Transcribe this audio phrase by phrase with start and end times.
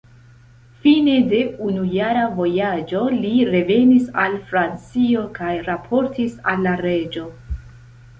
[0.83, 7.27] Fine de unujara vojaĝo, li revenis en Francio kaj raportis al la reĝo.